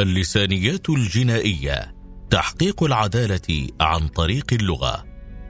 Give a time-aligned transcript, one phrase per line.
[0.00, 1.94] اللسانيات الجنائية
[2.30, 5.04] تحقيق العدالة عن طريق اللغة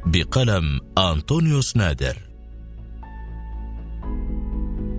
[0.06, 2.16] بقلم أنطونيوس نادر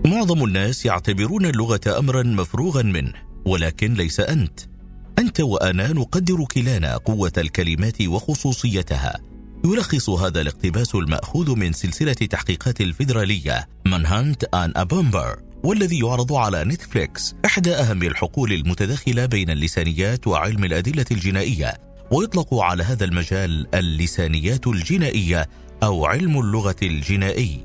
[0.06, 3.12] معظم الناس يعتبرون اللغة أمرا مفروغا منه
[3.44, 4.60] ولكن ليس أنت.
[5.18, 9.20] أنت وأنا نقدر كلانا قوة الكلمات وخصوصيتها.
[9.64, 17.34] يلخص هذا الاقتباس المأخوذ من سلسلة تحقيقات الفيدرالية منهانت آن أبومبر والذي يعرض على نتفليكس
[17.44, 21.78] إحدى أهم الحقول المتداخلة بين اللسانيات وعلم الأدلة الجنائية
[22.10, 25.48] ويطلق على هذا المجال اللسانيات الجنائية
[25.82, 27.60] أو علم اللغة الجنائي.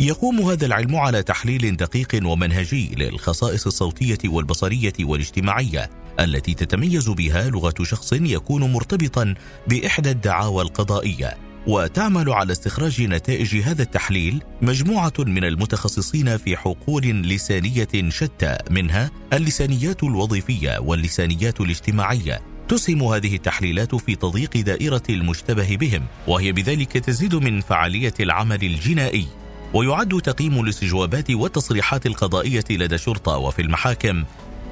[0.00, 7.74] يقوم هذا العلم على تحليل دقيق ومنهجي للخصائص الصوتية والبصرية والاجتماعية التي تتميز بها لغة
[7.82, 9.34] شخص يكون مرتبطا
[9.68, 11.45] بإحدى الدعاوى القضائية.
[11.66, 20.02] وتعمل على استخراج نتائج هذا التحليل مجموعة من المتخصصين في حقول لسانية شتى منها اللسانيات
[20.02, 22.40] الوظيفية واللسانيات الاجتماعية.
[22.68, 29.26] تسهم هذه التحليلات في تضييق دائرة المشتبه بهم وهي بذلك تزيد من فعالية العمل الجنائي.
[29.74, 34.24] ويعد تقييم الاستجوابات والتصريحات القضائية لدى الشرطة وفي المحاكم.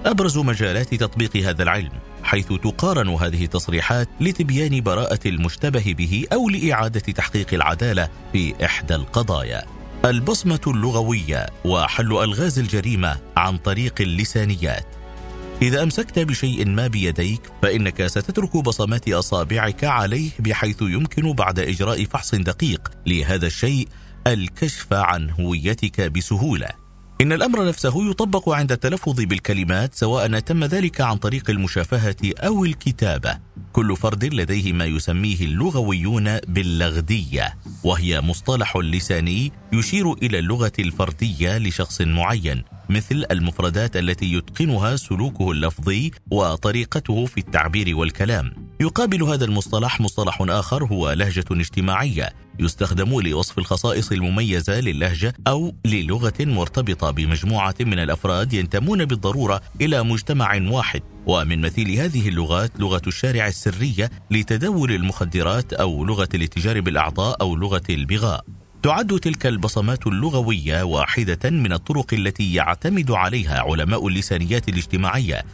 [0.04, 1.92] أبرز مجالات تطبيق هذا العلم.
[2.24, 9.64] حيث تقارن هذه التصريحات لتبيان براءة المشتبه به أو لإعادة تحقيق العدالة في إحدى القضايا.
[10.04, 14.86] البصمة اللغوية وحل ألغاز الجريمة عن طريق اللسانيات.
[15.62, 22.34] إذا أمسكت بشيء ما بيديك فإنك ستترك بصمات أصابعك عليه بحيث يمكن بعد إجراء فحص
[22.34, 23.88] دقيق لهذا الشيء
[24.26, 26.83] الكشف عن هويتك بسهولة
[27.24, 33.38] إن الأمر نفسه يطبق عند التلفظ بالكلمات سواء تم ذلك عن طريق المشافهة أو الكتابة.
[33.72, 37.54] كل فرد لديه ما يسميه اللغويون باللغدية،
[37.84, 46.10] وهي مصطلح لساني يشير إلى اللغة الفردية لشخص معين، مثل المفردات التي يتقنها سلوكه اللفظي
[46.30, 48.52] وطريقته في التعبير والكلام.
[48.80, 56.32] يقابل هذا المصطلح مصطلح آخر هو لهجة اجتماعية يستخدم لوصف الخصائص المميزة للهجة أو للغة
[56.40, 61.02] مرتبطة بمجموعة من الأفراد ينتمون بالضرورة إلى مجتمع واحد.
[61.26, 67.82] ومن مثيل هذه اللغات لغة الشارع السرية لتداول المخدرات أو لغة الاتجار بالأعضاء أو لغة
[67.90, 68.44] البغاء.
[68.82, 75.44] تعد تلك البصمات اللغوية واحدة من الطرق التي يعتمد عليها علماء اللسانيات الاجتماعية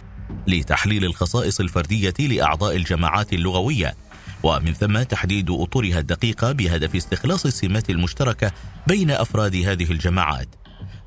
[0.47, 3.94] لتحليل الخصائص الفردية لأعضاء الجماعات اللغوية.
[4.42, 8.52] ومن ثم تحديد أطرها الدقيقة بهدف استخلاص السمات المشتركة
[8.86, 10.48] بين أفراد هذه الجماعات.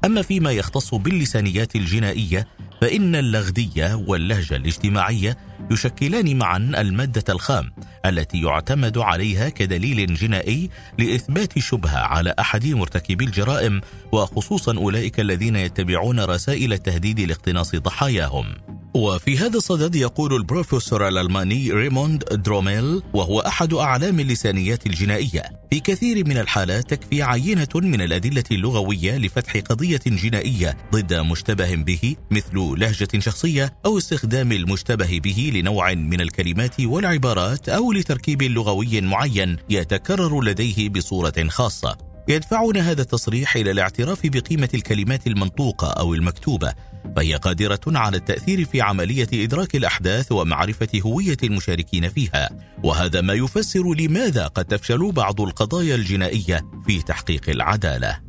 [0.06, 2.48] أما فيما يختص باللسانيات الجنائية
[2.82, 5.38] فإن اللغدية واللهجة الاجتماعية
[5.72, 7.72] يشكلان معا المادة الخام
[8.06, 10.70] التي يعتمد عليها كدليل جنائي
[11.00, 18.46] لإثبات شبهة على أحد مرتكبي الجرائم وخصوصا أولئك الذين يتبعون رسائل التهديد لاقتناص ضحاياهم.
[18.94, 26.28] وفي هذا الصدد يقول البروفيسور الألماني ريموند دروميل وهو أحد أعلام اللسانيات الجنائية في كثير
[26.28, 33.20] من الحالات تكفي عينة من الأدلة اللغوية لفتح قضية جنائية ضد مشتبه به مثل لهجة
[33.20, 40.90] شخصية أو استخدام المشتبه به لنوع من الكلمات والعبارات أو لتركيب لغوي معين يتكرر لديه
[40.90, 42.13] بصورة خاصة.
[42.28, 46.74] يدفعنا هذا التصريح إلى الاعتراف بقيمة الكلمات المنطوقة أو المكتوبة
[47.16, 52.50] فهي قادرة على التأثير في عملية إدراك الأحداث ومعرفة هوية المشاركين فيها.
[52.84, 58.20] وهذا ما يفسر لماذا قد تفشل بعض القضايا الجنائية في تحقيق العدالة.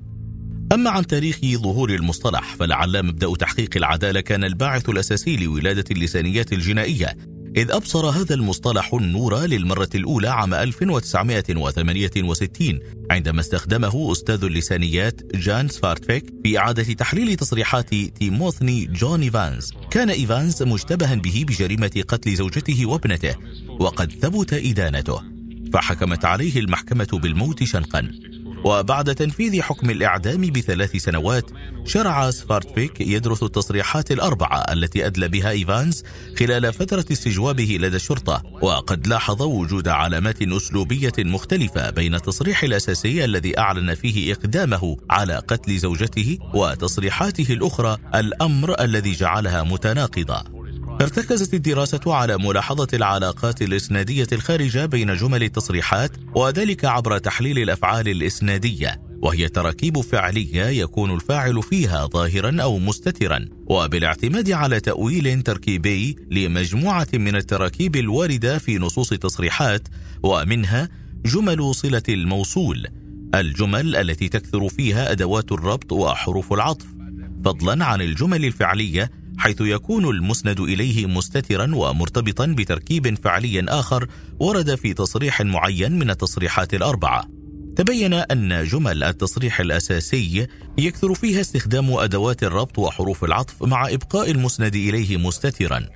[0.73, 7.17] أما عن تاريخ ظهور المصطلح فلعل مبدأ تحقيق العدالة كان الباعث الأساسي لولادة اللسانيات الجنائية.
[7.57, 12.79] إذ أبصر هذا المصطلح النور للمرة الأولى عام 1968
[13.11, 19.73] عندما استخدمه أستاذ اللسانيات جان سفارتفيك في إعادة تحليل تصريحات تيموثي جون إيفانز.
[19.91, 23.35] كان إيفانز مشتبها به بجريمة قتل زوجته وابنته
[23.69, 25.21] وقد ثبت إدانته
[25.73, 28.11] فحكمت عليه المحكمة بالموت شنقا.
[28.65, 31.51] وبعد تنفيذ حكم الإعدام بثلاث سنوات
[31.85, 36.05] شرع سفارتفيك يدرس التصريحات الأربعة التي أدلى بها إيفانز
[36.39, 43.59] خلال فترة استجوابه لدى الشرطة وقد لاحظ وجود علامات أسلوبية مختلفة بين التصريح الأساسي الذي
[43.59, 50.54] أعلن فيه إقدامه على قتل زوجته وتصريحاته الأخرى الأمر الذي جعلها متناقضة.
[51.05, 59.01] ارتكزت الدراسة على ملاحظة العلاقات الإسنادية الخارجة بين جمل التصريحات وذلك عبر تحليل الأفعال الإسنادية
[59.23, 67.37] وهي تراكيب فعلية يكون الفاعل فيها ظاهرا أو مستترا وبالاعتماد على تأويل تركيبي لمجموعة من
[67.37, 69.89] التراكيب الواردة في نصوص التصريحات
[70.23, 70.89] ومنها
[71.27, 72.87] جمل صلة الموصول
[73.35, 76.87] الجمل التي تكثر فيها أدوات الربط وحروف العطف
[77.45, 84.09] فضلا عن الجمل الفعلية حيث يكون المسند إليه مستترا ومرتبطا بتركيب فعلي آخر
[84.41, 87.25] ورد في تصريح معين من التصريحات الأربعة.
[87.77, 90.47] تبين أن جمل التصريح الأساسي
[90.79, 95.87] يكثر فيها استخدام أدوات الربط وحروف العطف مع إبقاء المسند إليه مستترا.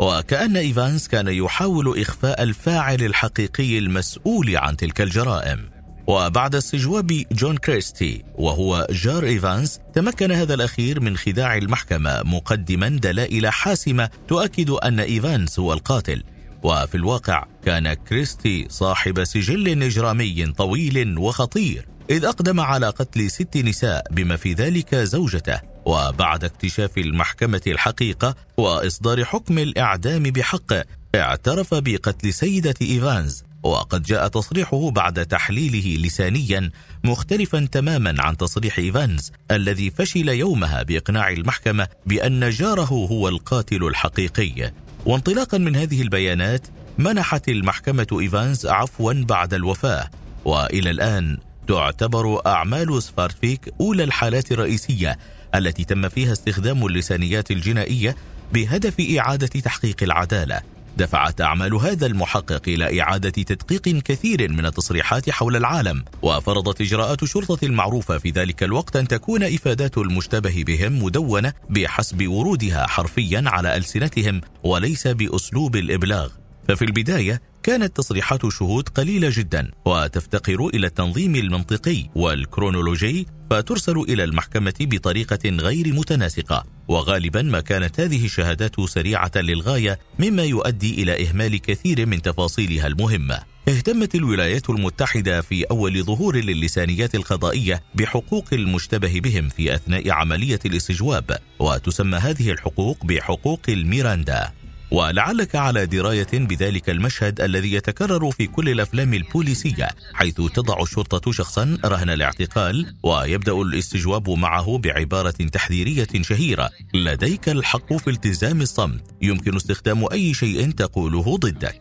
[0.00, 5.75] وكأن إيفانس كان يحاول إخفاء الفاعل الحقيقي المسؤول عن تلك الجرائم.
[6.06, 13.48] وبعد استجواب جون كريستي وهو جار إيفانس تمكن هذا الأخير من خداع المحكمة مقدما دلائل
[13.48, 16.22] حاسمة تؤكد أن إيفانس هو القاتل.
[16.62, 24.06] وفي الواقع كان كريستي صاحب سجل إجرامي طويل وخطير إذ أقدم على قتل ست نساء
[24.10, 25.60] بما في ذلك زوجته.
[25.86, 33.44] وبعد اكتشاف المحكمة الحقيقة وإصدار حكم الإعدام بحقه اعترف بقتل سيدة إيفانز.
[33.66, 36.70] وقد جاء تصريحه بعد تحليله لسانيا
[37.04, 44.72] مختلفا تماما عن تصريح إيفانز الذي فشل يومها بإقناع المحكمة بأن جاره هو القاتل الحقيقي.
[45.06, 46.66] وانطلاقا من هذه البيانات
[46.98, 50.10] منحت المحكمة إيفانز عفوا بعد الوفاة.
[50.44, 51.38] وإلى الآن
[51.68, 55.18] تعتبر أعمال سبارتفيك أولى الحالات الرئيسية
[55.54, 58.16] التي تم فيها استخدام اللسانيات الجنائية
[58.52, 60.75] بهدف إعادة تحقيق العدالة.
[60.96, 67.64] دفعت أعمال هذا المحقق إلى إعادة تدقيق كثير من التصريحات حول العالم وفرضت إجراءات الشرطة
[67.66, 74.40] المعروفة في ذلك الوقت أن تكون إفادات المشتبه بهم مدونة بحسب ورودها حرفيا على ألسنتهم
[74.62, 76.28] وليس بأسلوب الإبلاغ.
[76.68, 84.74] ففي البداية كانت تصريحات الشهود قليلة جدا وتفتقر إلى التنظيم المنطقي والكرونولوجي فترسل إلى المحكمة
[84.80, 86.64] بطريقة غير متناسقة.
[86.88, 93.38] وغالبا ما كانت هذه الشهادات سريعة للغاية مما يؤدي إلى إهمال كثير من تفاصيلها المهمة.
[93.68, 101.38] اهتمت الولايات المتحدة في أول ظهور للسانيات القضائية بحقوق المشتبه بهم في أثناء عملية الاستجواب
[101.58, 104.52] وتسمى هذه الحقوق بحقوق الميراندا.
[104.90, 111.78] ولعلك على دراية بذلك المشهد الذي يتكرر في كل الأفلام البوليسية حيث تضع الشرطة شخصا
[111.84, 120.12] رهن الاعتقال ويبدأ الاستجواب معه بعبارة تحذيرية شهيرة لديك الحق في التزام الصمت يمكن استخدام
[120.12, 121.80] أي شيء تقوله ضدك.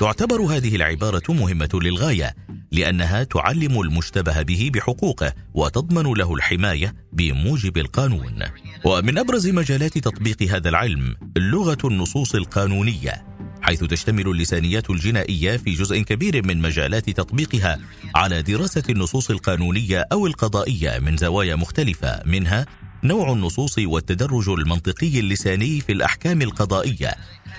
[0.00, 2.34] تعتبر هذه العبارة مهمة للغاية
[2.72, 8.42] لأنها تعلم المشتبه به بحقوقه وتضمن له الحماية بموجب القانون.
[8.84, 13.24] ومن أبرز مجالات تطبيق هذا العلم لغة النصوص القانونية
[13.62, 17.78] حيث تشتمل اللسانيات الجنائية في جزء كبير من مجالات تطبيقها
[18.14, 22.66] على دراسة النصوص القانونية أو القضائية من زوايا مختلفة منها
[23.04, 27.14] نوع النصوص والتدرج المنطقي اللساني في الأحكام القضائية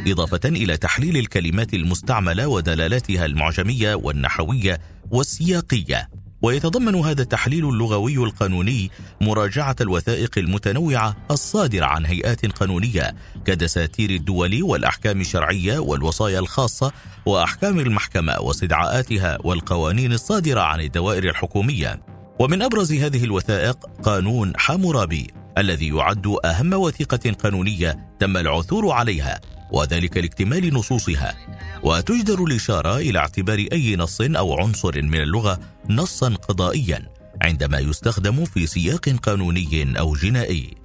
[0.07, 4.79] إضافة إلى تحليل الكلمات المستعملة ودلالاتها المعجمية والنحوية
[5.12, 6.09] والسياقية.
[6.41, 15.21] ويتضمن هذا التحليل اللغوي القانوني مراجعة الوثائق المتنوعة الصادرة عن هيئات قانونية كدساتير الدول والأحكام
[15.21, 16.91] الشرعية والوصايا الخاصة
[17.25, 22.01] وأحكام المحكمة واستدعاءاتها والقوانين الصادرة عن الدوائر الحكومية.
[22.43, 30.17] ومن أبرز هذه الوثائق قانون حامورابي الذي يعد أهم وثيقة قانونية تم العثور عليها وذلك
[30.17, 31.35] لاكتمال نصوصها.
[31.83, 35.59] وتجدر الإشارة إلى اعتبار أي نص أو عنصر من اللغة
[35.89, 37.09] نصا قضائيا
[37.41, 40.77] عندما يستخدم في سياق قانوني أو جنائي.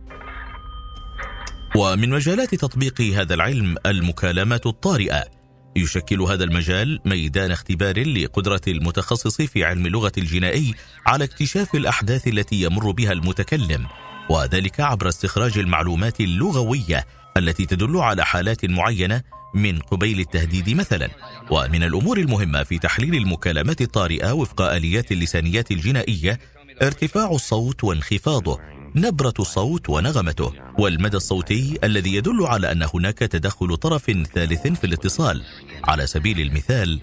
[1.76, 5.37] ومن مجالات تطبيق هذا العلم المكالمات الطارئة
[5.76, 10.74] يشكل هذا المجال ميدان اختبار لقدرة المتخصص في علم اللغة الجنائي
[11.06, 13.86] على اكتشاف الأحداث التي يمر بها المتكلم
[14.30, 17.06] وذلك عبر استخراج المعلومات اللغوية
[17.36, 19.22] التي تدل على حالات معينة
[19.54, 21.08] من قبيل التهديد مثلا.
[21.50, 26.38] ومن الأمور المهمة في تحليل المكالمات الطارئة وفق آليات اللسانيات الجنائية
[26.82, 28.60] ارتفاع الصوت وانخفاضه.
[28.94, 35.42] نبرة الصوت ونغمته والمدى الصوتي الذي يدل على أن هناك تدخل طرف ثالث في الاتصال.
[35.84, 37.00] على سبيل المثال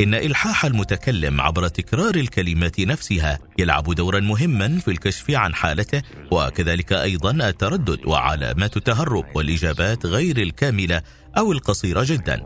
[0.00, 6.92] إن إلحاح المتكلم عبر تكرار الكلمات نفسها يلعب دورا مهما في الكشف عن حالته وكذلك
[6.92, 11.02] أيضا التردد وعلامات التهرب والإجابات غير الكاملة
[11.38, 12.42] أو القصيرة جدا.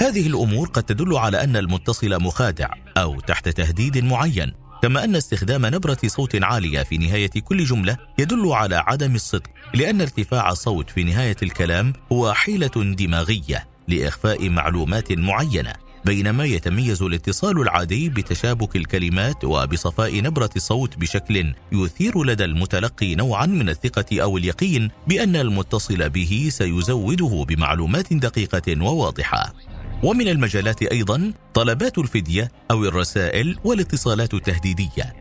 [0.00, 4.67] هذه الأمور قد تدل على أن المتصل مخادع أو تحت تهديد معين.
[4.82, 10.00] كما أن استخدام نبرة صوت عالية في نهاية كل جملة يدل على عدم الصدق لأن
[10.00, 15.72] ارتفاع الصوت في نهاية الكلام هو حيلة دماغية لإخفاء معلومات معينة
[16.04, 23.68] بينما يتميز الاتصال العادي بتشابك الكلمات وبصفاء نبرة الصوت بشكل يثير لدى المتلقي نوعا من
[23.68, 29.54] الثقة أو اليقين بأن المتصل به سيزوده بمعلومات دقيقة وواضحة.
[30.02, 35.14] ومن المجالات أيضا طلبات الفدية أو الرسائل والاتصالات التهديدية.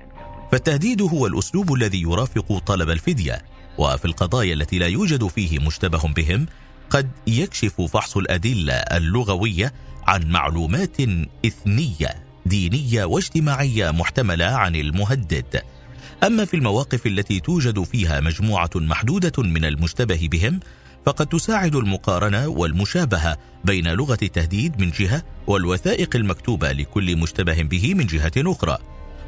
[0.52, 3.42] فالتهديد هو الأسلوب الذي يرافق طلب الفدية
[3.78, 6.46] وفي القضايا التي لا يوجد فيه مشتبه بهم
[6.90, 9.74] قد يكشف فحص الأدلة اللغوية
[10.08, 10.98] عن معلومات
[11.46, 15.62] إثنية دينية واجتماعية محتملة عن المهدد
[16.24, 20.60] أما في المواقف التي توجد فيها مجموعة محدودة من المشتبه بهم
[21.08, 28.06] فقد تساعد المقارنة والمشابهة بين لغة التهديد من جهة والوثائق المكتوبة لكل مشتبه به من
[28.06, 28.78] جهة أخرى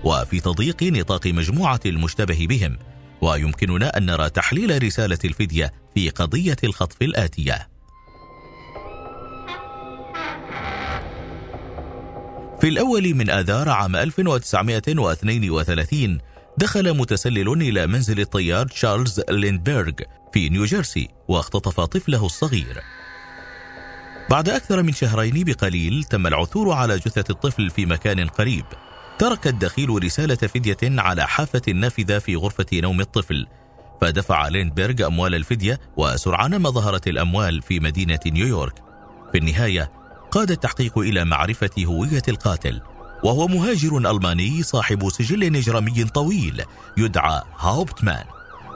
[0.04, 2.78] وفي تضييق نطاق مجموعة المشتبه بهم.
[3.22, 7.70] ويمكننا أن نرى تحليل رسالة الفدية في قضية الخطف الآتية.
[12.62, 16.18] في الأول من آذار عام 1932
[16.58, 19.92] دخل متسلل إلى منزل الطيار تشارلز ليندبرغ
[20.34, 22.82] في نيوجيرسي واختطف طفله الصغير.
[24.30, 28.66] بعد أكثر من شهرين بقليل تم العثور على جثة الطفل في مكان قريب.
[29.20, 33.48] ترك الدخيل رسالة فدية على حافة النافذة في غرفة نوم الطفل.
[34.02, 38.84] فدفع ليندبرغ أموال الفدية وسرعان ما ظهرت الأموال في مدينة نيويورك.
[39.32, 39.92] في النهاية
[40.32, 42.82] قاد التحقيق إلى معرفة هوية القاتل.
[43.24, 46.64] وهو مهاجر ألماني صاحب سجل إجرامي طويل
[46.98, 48.26] يدعى هاوبتمان.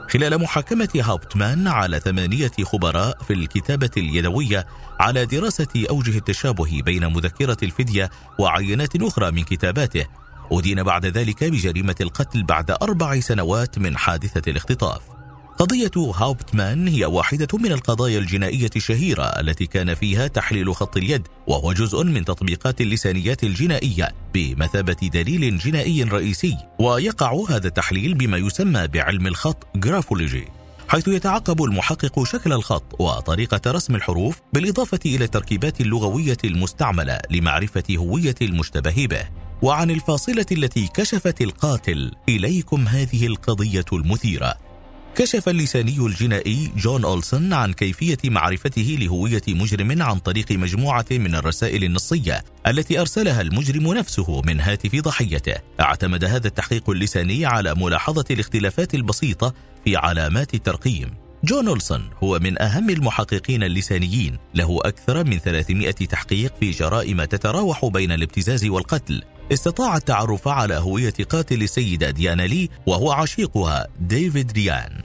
[0.08, 4.66] خلال محاكمة هاوبتمان على ثمانية خبراء في الكتابة اليدوية
[5.00, 10.06] على دراسة أوجه التشابه بين مذكرة الفدية وعينات أخرى من كتاباته.
[10.52, 15.00] أدين بعد ذلك بجريمة القتل بعد أربع سنوات من حادثة الاختطاف.
[15.58, 21.72] قضية هاوبتمان هي واحدة من القضايا الجنائية الشهيرة التي كان فيها تحليل خط اليد وهو
[21.72, 29.26] جزء من تطبيقات اللسانيات الجنائية بمثابة دليل جنائي رئيسي ويقع هذا التحليل بما يسمى بعلم
[29.26, 30.48] الخط جرافولوجي
[30.88, 38.34] حيث يتعقب المحقق شكل الخط وطريقة رسم الحروف بالإضافة إلى التركيبات اللغوية المستعملة لمعرفة هوية
[38.42, 39.28] المشتبه به
[39.62, 44.63] وعن الفاصلة التي كشفت القاتل إليكم هذه القضية المثيرة.
[45.14, 51.84] كشف اللساني الجنائي جون أولسون عن كيفية معرفته لهوية مجرم عن طريق مجموعة من الرسائل
[51.84, 55.54] النصية التي أرسلها المجرم نفسه من هاتف ضحيته.
[55.80, 59.54] اعتمد هذا التحقيق اللساني على ملاحظة الاختلافات البسيطة
[59.84, 61.14] في علامات الترقيم.
[61.44, 67.84] جون أولسون هو من أهم المحققين اللسانيين له أكثر من 300 تحقيق في جرائم تتراوح
[67.86, 69.22] بين الابتزاز والقتل
[69.52, 75.02] استطاع التعرف على هوية قاتل السيدة ديانا لي وهو عشيقها ديفيد ريان.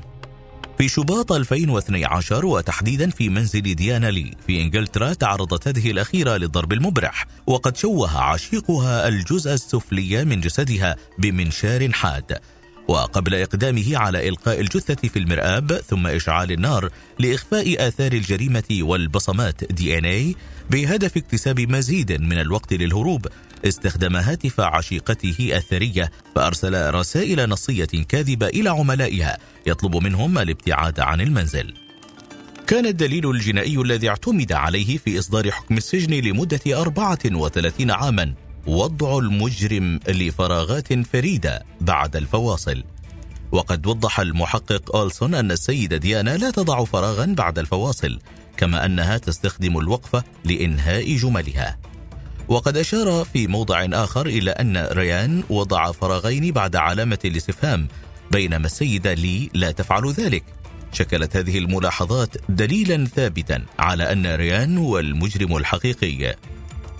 [0.77, 7.25] في شباط 2012 وتحديدا في منزل ديانا لي في إنجلترا تعرضت هذه الأخيرة للضرب المبرح
[7.47, 12.39] وقد شوه عشيقها الجزء السفلي من جسدها بمنشار حاد.
[12.89, 19.97] وقبل إقدامه على إلقاء الجثة في المرآب ثم إشعال النار لإخفاء آثار الجريمة والبصمات دي
[19.97, 20.35] ان اي
[20.69, 23.27] بهدف اكتساب مزيد من الوقت للهروب
[23.65, 31.73] استخدم هاتف عشيقته الثرية فأرسل رسائل نصية كاذبة إلى عملائها يطلب منهم الابتعاد عن المنزل.
[32.67, 38.33] كان الدليل الجنائي الذي اعتمد عليه في إصدار حكم السجن لمدة 34 عاما.
[38.69, 42.83] وضع المجرم لفراغات فريدة بعد الفواصل.
[43.51, 48.19] وقد وضح المحقق أولسون أن السيدة ديانا لا تضع فراغا بعد الفواصل
[48.57, 51.77] كما أنها تستخدم الوقفة لإنهاء جملها.
[52.47, 57.87] وقد أشار في موضع آخر إلى أن ريان وضع فراغين بعد علامة الاستفهام
[58.31, 60.43] بينما السيدة لي لا تفعل ذلك.
[60.93, 66.35] شكلت هذه الملاحظات دليلا ثابتا على أن ريان هو المجرم الحقيقي.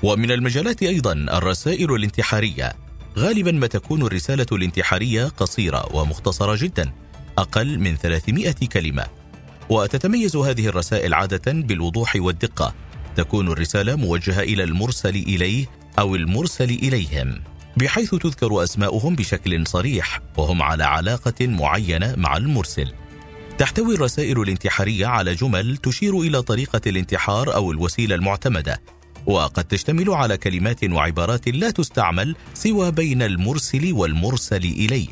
[0.03, 2.73] ومن المجالات أيضا الرسائل الانتحارية.
[3.17, 6.91] غالبا ما تكون الرسالة الانتحارية قصيرة ومختصرة جدا
[7.37, 9.05] أقل من 300 كلمة.
[9.69, 12.73] وتتميز هذه الرسائل عادة بالوضوح والدقة.
[13.15, 15.65] تكون الرسالة موجهة إلى المرسل إليه
[15.99, 17.41] أو المرسل إليهم
[17.77, 22.93] بحيث تذكر أسماؤهم بشكل صريح وهم على علاقة معينة مع المرسل.
[23.57, 28.81] تحتوي الرسائل الانتحارية على جمل تشير إلى طريقة الانتحار أو الوسيلة المعتمدة.
[29.25, 35.07] وقد تشتمل على كلمات وعبارات لا تستعمل سوى بين المرسل والمرسل إليه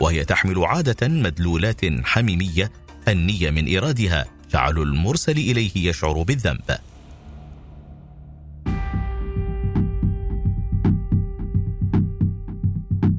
[0.00, 2.72] وهي تحمل عادة مدلولات حميمية
[3.08, 6.78] النيه من إيرادها جعل المرسل إليه يشعر بالذنب.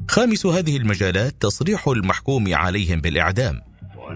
[0.08, 3.60] خامس هذه المجالات تصريح المحكوم عليهم بالإعدام.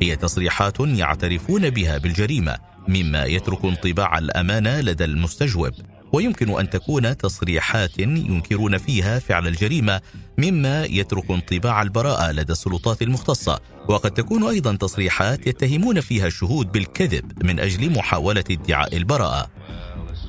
[0.02, 5.72] هي تصريحات يعترفون بها بالجريمة مما يترك انطباع الأمانة لدى المستجوب.
[6.12, 10.00] ويمكن أن تكون تصريحات ينكرون فيها فعل الجريمة
[10.38, 13.60] مما يترك انطباع البراءة لدى السلطات المختصة.
[13.88, 19.50] وقد تكون أيضا تصريحات يتهمون فيها الشهود بالكذب من أجل محاولة ادعاء البراءة.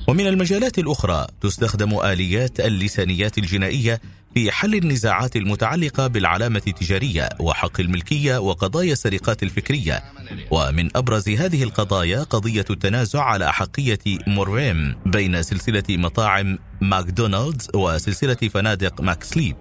[0.07, 4.01] ومن المجالات الأخرى تستخدم آليات اللسانيات الجنائية
[4.33, 10.03] في حل النزاعات المتعلقة بالعلامة التجارية وحق الملكية وقضايا السرقات الفكرية.
[10.51, 19.01] ومن أبرز هذه القضايا قضية التنازع على أحقية موريم بين سلسلة مطاعم ماكدونالدز وسلسلة فنادق
[19.01, 19.55] ماكسليب.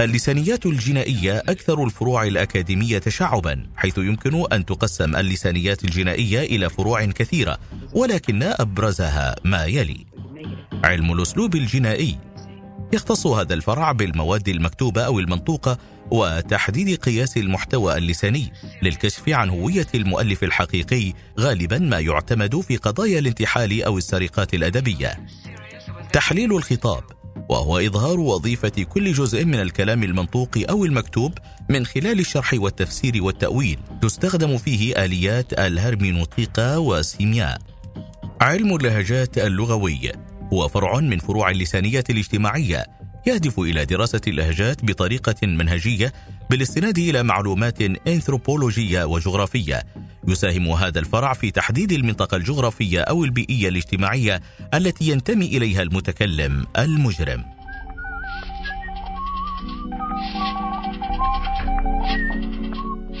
[0.00, 7.58] اللسانيات الجنائية أكثر الفروع الأكاديمية تشعبا حيث يمكن أن تقسم اللسانيات الجنائية إلى فروع كثيرة
[7.92, 10.06] ولكن أبرزها ما يلي.
[10.84, 12.29] علم الأسلوب الجنائي.
[12.92, 15.78] يختص هذا الفرع بالمواد المكتوبة أو المنطوقة
[16.10, 23.82] وتحديد قياس المحتوى اللساني للكشف عن هوية المؤلف الحقيقي غالبا ما يعتمد في قضايا الانتحال
[23.82, 25.26] أو السرقات الأدبية.
[26.12, 27.04] تحليل الخطاب
[27.48, 31.32] وهو إظهار وظيفة كل جزء من الكلام المنطوق أو المكتوب
[31.68, 33.78] من خلال الشرح والتفسير والتأويل.
[34.02, 37.58] تستخدم فيه آليات الهرمينوطيقة والسيمياء
[38.40, 40.12] علم اللهجات اللغوي.
[40.52, 42.86] هو فرع من فروع اللسانية الاجتماعية
[43.26, 46.12] يهدف إلى دراسة اللهجات بطريقة منهجية
[46.50, 49.82] بالاستناد إلى معلومات أنثروبولوجية وجغرافية.
[50.28, 54.40] يساهم هذا الفرع في تحديد المنطقة الجغرافية أو البيئية الاجتماعية
[54.74, 57.44] التي ينتمي إليها المتكلم المجرم.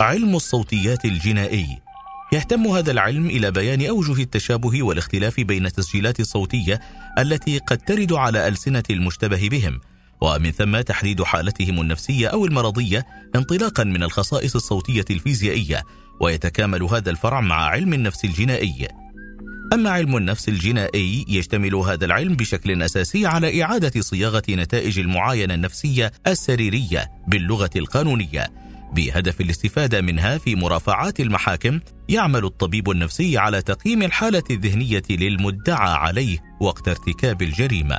[0.00, 1.89] علم الصوتيات الجنائي.
[2.32, 6.80] يهتم هذا العلم إلى بيان أوجه التشابه والاختلاف بين التسجيلات الصوتيه
[7.18, 9.80] التي قد ترد على ألسنة المشتبه بهم
[10.20, 15.82] ومن ثم تحديد حالتهم النفسية أو المرضية انطلاقا من الخصائص الصوتية الفيزيائية
[16.20, 18.88] ويتكامل هذا الفرع مع علم النفس الجنائي.
[19.72, 26.12] أما علم النفس الجنائي يشتمل هذا العلم بشكل أساسي على إعادة صياغة نتائج المعاينة النفسية
[26.26, 28.69] السريرية باللغة القانونية.
[28.92, 36.38] بهدف الاستفادة منها في مرافعات المحاكم يعمل الطبيب النفسي على تقييم الحالة الذهنية للمدعى عليه
[36.60, 37.98] وقت ارتكاب الجريمة.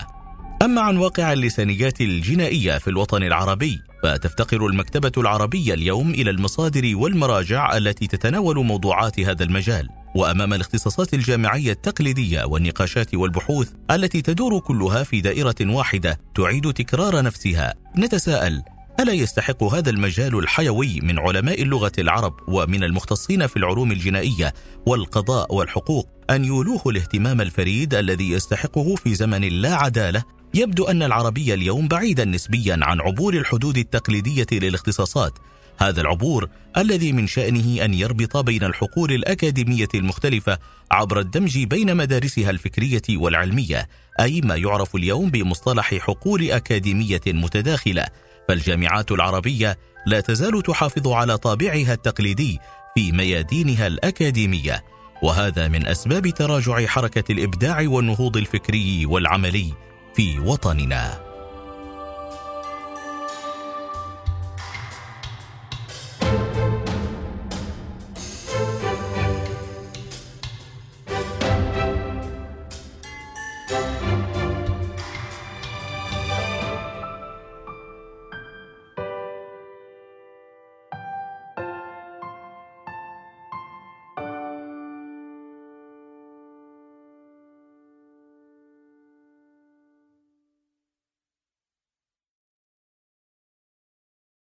[0.61, 7.77] أما عن واقع اللسانيات الجنائية في الوطن العربي فتفتقر المكتبة العربية اليوم إلى المصادر والمراجع
[7.77, 15.21] التي تتناول موضوعات هذا المجال وأمام الاختصاصات الجامعية التقليدية والنقاشات والبحوث التي تدور كلها في
[15.21, 18.63] دائرة واحدة تعيد تكرار نفسها نتساءل
[18.99, 24.53] ألا يستحق هذا المجال الحيوي من علماء اللغة العرب ومن المختصين في العلوم الجنائية
[24.85, 30.23] والقضاء والحقوق أن يولوه الاهتمام الفريد الذي يستحقه في زمن لا عدالة؟
[30.53, 35.33] يبدو أن العربية اليوم بعيدا نسبيا عن عبور الحدود التقليدية للاختصاصات.
[35.77, 40.57] هذا العبور الذي من شأنه أن يربط بين الحقول الأكاديمية المختلفة
[40.91, 48.05] عبر الدمج بين مدارسها الفكرية والعلمية أي ما يعرف اليوم بمصطلح حقول أكاديمية متداخلة.
[48.47, 52.59] فالجامعات العربية لا تزال تحافظ على طابعها التقليدي
[52.95, 54.83] في ميادينها الأكاديمية
[55.23, 59.73] وهذا من أسباب تراجع حركة الإبداع والنهوض الفكري والعملي
[60.15, 61.30] في وطننا.